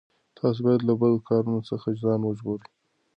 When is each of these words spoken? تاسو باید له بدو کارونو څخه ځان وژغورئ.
تاسو 0.37 0.59
باید 0.65 0.81
له 0.85 0.93
بدو 0.99 1.25
کارونو 1.29 1.59
څخه 1.69 1.87
ځان 2.01 2.21
وژغورئ. 2.23 2.69